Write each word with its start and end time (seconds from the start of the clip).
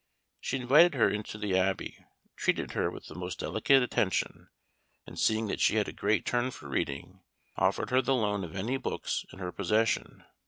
She 0.39 0.57
invited 0.57 0.95
her 0.95 1.11
into 1.11 1.37
the 1.37 1.55
Abbey; 1.55 2.03
treated 2.35 2.71
her 2.71 2.89
with 2.89 3.05
the 3.05 3.13
most 3.13 3.37
delicate 3.41 3.83
attention, 3.83 4.49
and, 5.05 5.19
seeing 5.19 5.45
that 5.45 5.59
she 5.61 5.75
had 5.75 5.87
a 5.87 5.91
great 5.93 6.25
turn 6.25 6.49
for 6.49 6.67
reading, 6.67 7.21
offered 7.55 7.91
her 7.91 8.01
the 8.01 8.15
loan 8.15 8.43
of 8.43 8.55
any 8.55 8.77
books 8.77 9.25
in 9.31 9.37
her 9.37 9.51
possession. 9.51 10.23